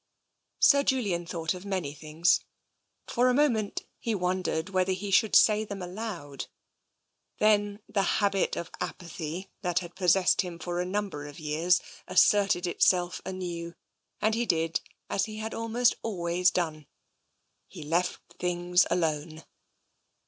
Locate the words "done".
16.49-16.87